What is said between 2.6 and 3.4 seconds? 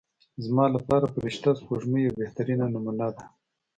نمونه ده.